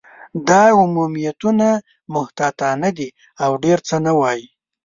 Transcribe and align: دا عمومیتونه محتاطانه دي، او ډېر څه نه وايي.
دا 0.47 0.63
عمومیتونه 0.79 1.69
محتاطانه 2.13 2.89
دي، 2.97 3.09
او 3.43 3.51
ډېر 3.63 3.77
څه 3.87 3.95
نه 4.05 4.11
وايي. 4.19 4.45